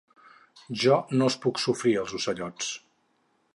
[0.83, 2.75] Jo no els puc sofrir, els ocellots.